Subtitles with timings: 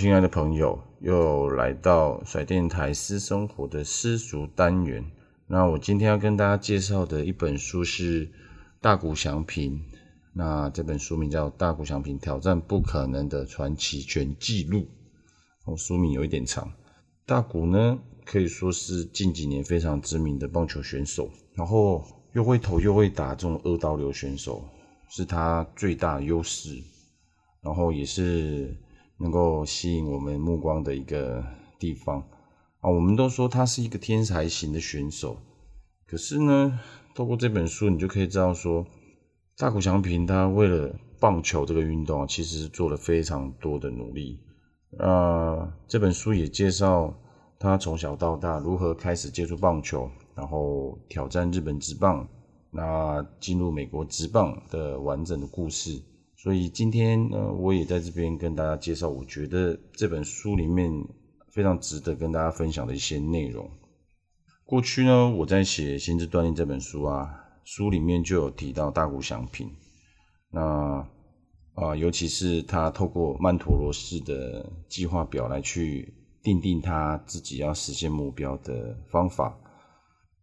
[0.00, 5.04] 亲爱的朋友，又来到甩电台私生活的私塾单元。
[5.46, 8.26] 那我今天要跟大家介绍的一本书是
[8.80, 9.78] 大谷翔平。
[10.32, 14.78] 那这本书名叫《大谷翔平挑战不可能的传奇全纪录》。
[15.66, 16.72] 哦，书名有一点长。
[17.26, 24.64] 大谷呢，可以说是近几年非常知名的棒球选手，然后又会投又会打这种二刀流选手，
[25.10, 26.82] 是他最大的优势。
[27.60, 28.74] 然后也是。
[29.20, 31.44] 能够吸引我们目光的一个
[31.78, 32.20] 地方
[32.80, 35.36] 啊，我们都说他是一个天才型的选手，
[36.06, 36.80] 可是呢，
[37.14, 38.86] 透过这本书，你就可以知道说，
[39.58, 44.40] 大谷翔平他为了棒球这个运动，其实做了非常多的努力。
[44.98, 47.14] 啊，这本书也介绍
[47.58, 52.26] 他从小到大如何开始接触棒球，然后挑战日本职棒，
[52.70, 56.00] 那进入美国职棒的完整的故事。
[56.42, 60.90] 所以今天呢，我也在这边跟大家介绍，我觉得这本书里面
[61.52, 63.70] 非常值得跟大家分享的一些内容。
[64.64, 67.28] 过去呢，我在写《心智锻炼》这本书啊，
[67.64, 69.70] 书里面就有提到大谷祥平。
[70.50, 71.06] 那
[71.74, 79.54] 啊，尤其是他透过曼陀罗式的计划表来去定定他自己要实现目标的方法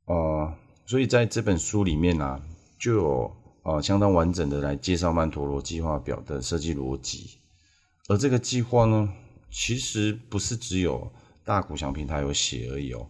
[0.06, 0.54] 啊，
[0.86, 2.40] 所以在这本书里面啊，
[2.78, 3.32] 就有。
[3.68, 7.38] 啊，相当完整的来介绍曼陀罗计划表的设计逻辑，
[8.08, 9.12] 而这个计划呢，
[9.52, 11.12] 其实不是只有
[11.44, 13.06] 大谷翔平他有写而已哦。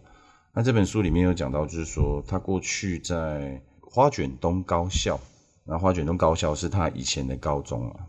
[0.52, 5.20] 那这本书里面有讲到，就是说他过去在花卷东高校，
[5.62, 8.06] 那花卷东高校是他以前的高中啊。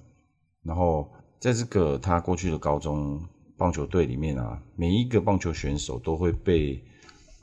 [0.63, 1.07] 然后
[1.39, 3.23] 在这个他过去的高中
[3.57, 6.83] 棒球队里面啊，每一个棒球选手都会被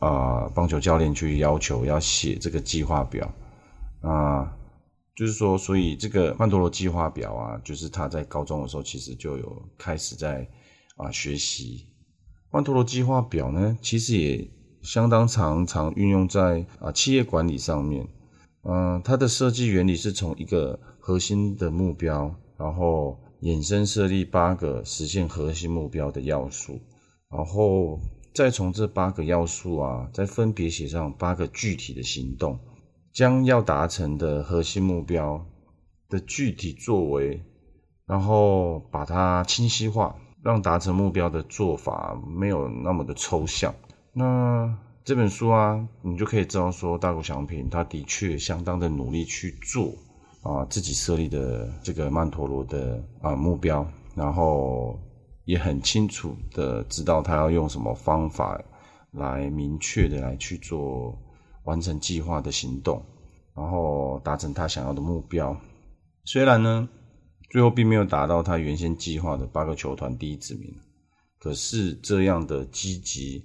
[0.00, 3.32] 啊、棒球教练去要求要写这个计划表
[4.00, 4.52] 啊。
[5.16, 10.46] 就是说，所以这个曼陀罗计划表啊，就是他在高中的时候其实就有开始在
[10.96, 11.86] 啊学习
[12.50, 14.50] 曼陀罗计划表呢，其实也
[14.82, 18.06] 相当常常运用在啊企业管理上面。
[18.62, 26.78] 嗯，它的设计原理是从一个核心的目标，然后衍生设立八个实现核心目标的要素，
[27.30, 27.98] 然后
[28.34, 32.58] 再从这八个要素啊，再分别写上八个具体的行动。
[33.16, 35.42] 将要达成的核心目标
[36.10, 37.42] 的具体作为，
[38.04, 43.74] 然后把它清晰化，让达成目标的做法没有那么的抽象。
[44.12, 44.70] 那
[45.02, 49.94] 这本书啊，你就可以知道说，大谷祥平他的确相当的努力去做
[50.42, 55.00] 啊自己设立的这个曼陀罗的啊目标，然后
[55.46, 58.62] 也很清楚的知道他要用什么方法
[59.12, 61.18] 来明确的来去做。
[61.66, 63.04] 完成计划的行动，
[63.54, 65.54] 然后达成他想要的目标。
[66.24, 66.88] 虽然呢，
[67.50, 70.74] 最后并没有达到他原先计划的八个球团第一指名，
[71.38, 73.44] 可是这样的积极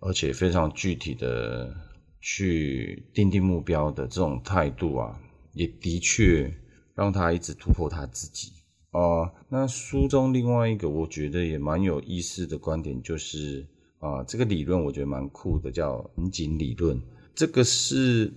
[0.00, 1.74] 而且非常具体的
[2.20, 5.20] 去订定目标的这种态度啊，
[5.52, 6.50] 也的确
[6.94, 8.52] 让他一直突破他自己
[8.90, 13.66] 啊、那书中另外一个我觉得也蛮有意思的观点就是
[14.00, 17.00] 啊、这个理论我觉得蛮酷的，叫藤井理论。
[17.38, 18.32] 这个是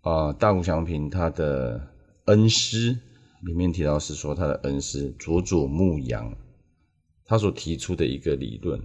[0.00, 1.86] 啊，大谷祥平他的
[2.24, 2.96] 恩师
[3.42, 6.34] 里面提到是说他的恩师佐佐木阳
[7.26, 8.80] 他所提出的一个理论。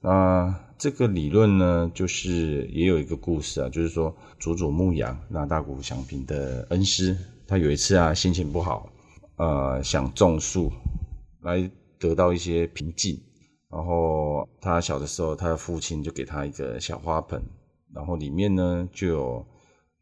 [0.00, 7.14] 那这个理论呢，就是也有一个故事啊，就是说佐佐木阳那大谷祥平的恩师，
[7.46, 8.90] 他有一次啊心情不好，
[9.36, 10.72] 呃想种树
[11.42, 13.20] 来得到一些平静，
[13.70, 17.42] 然后他小的时候，他的父亲就给他一个小花盆。
[17.94, 19.46] 然后里面呢就有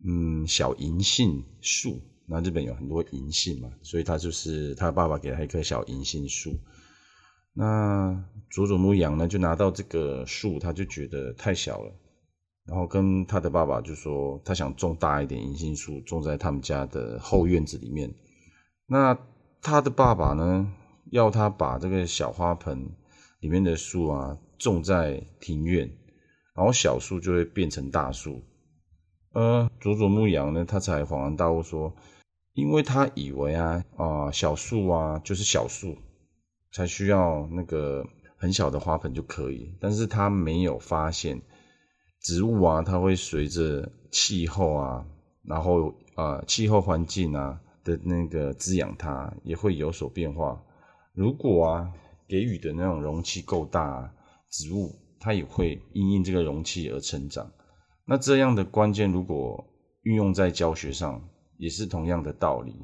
[0.05, 6.53] 嗯小银杏树，那日本有很多银杏嘛，所以他就是他爸爸给他一棵小银杏树。
[7.53, 11.93] 那佐佐木阳呢就拿到这个树，他就觉得太小了，
[12.65, 18.15] 然后跟他的爸爸就说，他想种大一点银杏树，种在他们家的后院子里面。
[18.87, 19.19] 那
[19.61, 20.73] 他的爸爸呢，
[21.11, 22.89] 要他把这个小花盆
[23.41, 25.91] 里面的树啊种在庭院，
[26.61, 28.43] 然后小树就会变成大树。
[29.33, 31.97] 呃，佐佐木阳呢，他才恍然大悟说，
[32.53, 35.97] 因为他以为啊啊、小树啊就是小树，
[36.71, 38.05] 才需要那个
[38.37, 41.41] 很小的花盆就可以，但是他没有发现
[42.21, 45.07] 植物啊，它会随着气候啊，
[45.43, 47.59] 然后啊、气候环境啊。
[47.83, 50.63] 的那个滋养它也会有所变化。
[51.15, 51.91] 如果啊
[52.29, 54.13] 给予的那种容器够大，
[54.51, 57.49] 植物它也会因应这个容器而成长。
[58.05, 59.65] 那这样的关键如果
[60.03, 61.23] 运用在教学上，
[61.59, 62.75] 也是同样的道理。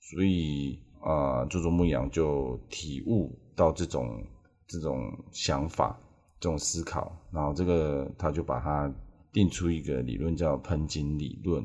[0.00, 4.24] 所以啊，佐佐木阳就体悟到这种
[4.66, 4.98] 这种
[5.30, 5.98] 想法、
[6.40, 8.92] 这种思考，然后这个他就把它
[9.32, 11.64] 定出一个理论，叫盆景理论。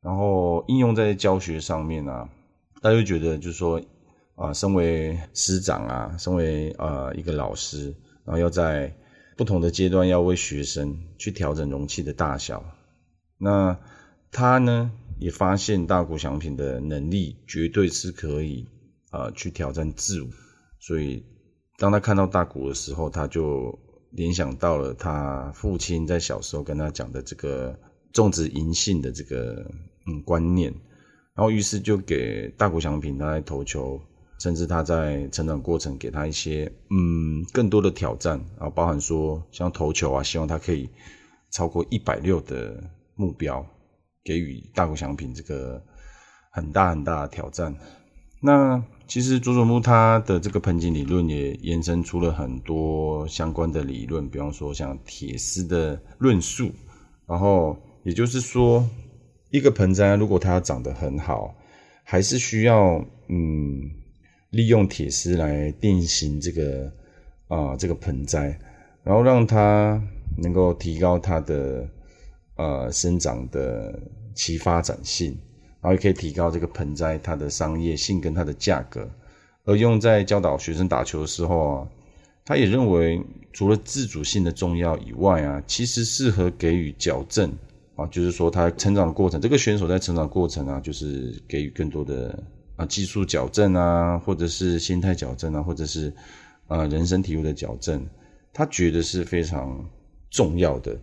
[0.00, 2.28] 然后应用在教学上面啊，
[2.80, 3.80] 大家觉得就是说
[4.36, 7.94] 啊，身为师长啊，身为啊一个老师，
[8.24, 8.94] 然后要在
[9.38, 12.62] 不同的阶段要为学生去调整容器的大小。
[13.38, 13.78] 那
[14.30, 18.66] 他呢也发现大谷翔平的能力绝对是可以
[19.10, 20.28] 啊去挑战自我，
[20.78, 21.24] 所以
[21.78, 23.78] 当他看到大谷的时候，他就
[24.10, 27.78] 联想到了他父亲在小时候跟他讲的这个。
[28.10, 29.70] 种植银杏的这个
[30.06, 30.72] 嗯观念，
[31.34, 34.00] 然后于是就给大谷翔平他在投球，
[34.38, 40.88] 甚至他在成长过程给他一些嗯更多的挑战，然后包含说像投球啊，希望他可以
[41.50, 42.82] 超过一百六的
[43.14, 43.64] 目标，
[44.24, 45.82] 给予大谷翔平这个
[46.50, 47.74] 很大很大的挑战。
[48.40, 56.70] 那其实佐佐木他的这个盆景理论也延伸出了很多相关的理论，比方说像铁丝的论述，
[57.26, 57.76] 然后。
[58.04, 58.88] 也就是说，
[59.50, 61.54] 一个盆栽如果它要长得很好，
[62.04, 63.90] 还是需要嗯
[64.50, 66.92] 利用铁丝来定型这个
[67.48, 68.58] 啊、这个盆栽，
[69.02, 70.02] 然后让它
[70.36, 71.88] 能够提高它的
[72.56, 73.98] 呃生长的
[74.34, 75.36] 其发展性，
[75.80, 79.08] 然后也可以提高这个盆栽它的商业性跟它的价格。
[79.64, 81.88] 而用在教导学生打球的时候啊，
[82.44, 83.22] 他也认为
[83.52, 87.52] 除了自主性的重要以外啊，其实适合给予矫正。
[87.96, 92.40] 啊，就是说他成长过程，这个选手在成长过程啊，就是给予更多的
[92.78, 96.10] 啊技术矫正啊，或者是心态矫正啊，或者是
[96.66, 98.06] 啊人生体悟的矫正，
[98.54, 99.84] 他觉得是非常
[100.30, 100.98] 重要的。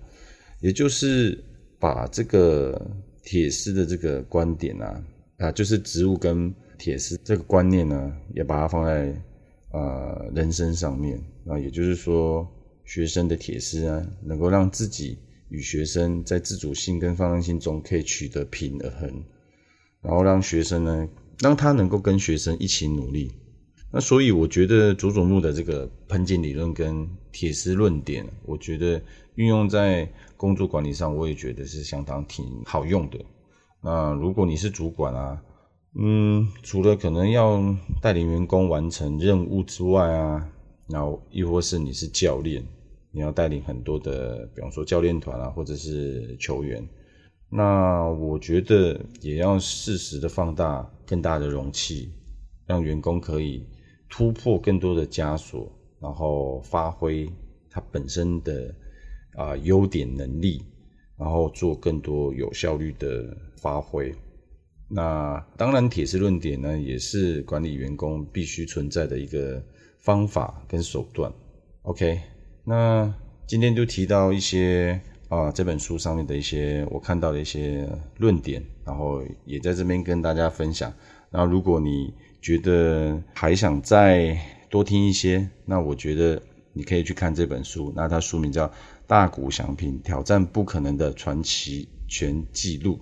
[0.61, 1.37] 也就是
[1.77, 2.89] 把这个
[3.23, 5.03] 铁丝的这个观点啊，
[5.37, 9.13] 啊，就是植物跟铁丝这个观念呢，也把它放在
[9.71, 12.49] 啊人生上面啊，也就是说，
[12.85, 15.19] 学生的铁丝啊，能够让自己。
[15.49, 19.23] 与学生在自主性跟方向性中可以取得平衡，
[20.05, 21.07] 然后让学生呢，
[21.39, 23.31] 让他能够跟学生一起努力。
[23.91, 29.01] 那所以我觉得佐佐木的这个盆景理论跟铁丝论点，我觉得
[29.35, 30.07] 运用在
[30.37, 33.17] 工作管理上，我也觉得是相当挺好用的。
[33.81, 35.41] 那如果你是主管啊，
[35.97, 37.63] 嗯，除了可能要
[38.01, 40.47] 带领员工完成任务之外啊，
[40.87, 42.63] 然后亦或是你是教练。
[43.11, 46.85] 你要带领很多的，比方说教练团啊，或者是球员，
[47.49, 52.11] 那我觉得也要适时的放大更大的容器，
[52.65, 53.65] 让员工可以
[54.09, 57.29] 突破更多的枷锁，然后发挥
[57.69, 58.73] 他本身的
[59.35, 60.63] 啊优点能力，
[61.17, 64.13] 然后做更多有效率的发挥。
[64.87, 69.63] 那当然，铁丝论点呢，也是管理员工必须存在的一个
[69.99, 71.31] 方法跟手段。
[71.83, 72.19] OK。
[72.67, 73.13] 那
[73.45, 80.93] 今天就提到一些啊，这本书上面的一些我看到的一些论点，然后也在这边跟大家分享。
[81.31, 84.37] 那如果你觉得还想再
[84.69, 86.41] 多听一些，那我觉得
[86.73, 87.91] 你可以去看这本书。
[87.95, 88.67] 那它书名叫
[89.07, 92.93] 《大谷翔平挑战不可能的传奇全纪录》。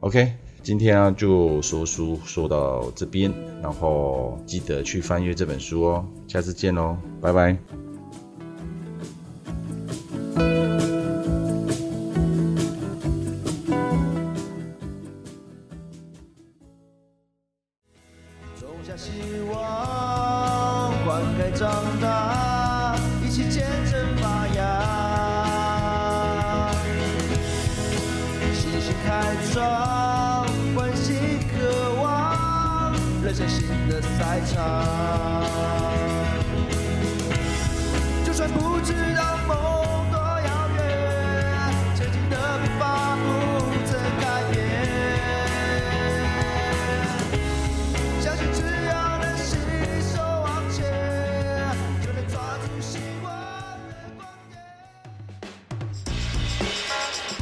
[0.00, 0.32] OK，
[0.62, 3.32] 今天啊就说书说到这边，
[3.62, 6.06] 然后记得去翻阅这本书哦。
[6.26, 7.87] 下次见喽，拜拜。
[29.58, 31.16] 掌关心
[31.50, 35.42] 渴望热血新的赛场。
[38.24, 39.67] 就算不知道梦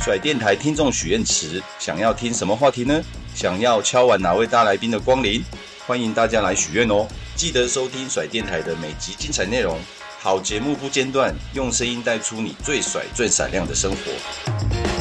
[0.06, 3.02] 甩电台听众许愿池，想要听什么话题呢？
[3.34, 5.42] 想要敲完哪位大来宾的光临？
[5.84, 7.08] 欢迎大家来许愿哦！
[7.34, 9.76] 记得收听甩电台的每集精彩内容，
[10.20, 14.95] 好节目不间断，用声音带出你最甩最闪亮的生活。